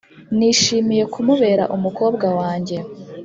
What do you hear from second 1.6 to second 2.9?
umukobwa wanjye,